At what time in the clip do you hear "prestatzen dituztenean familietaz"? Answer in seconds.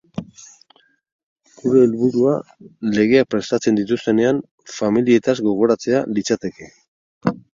3.35-5.39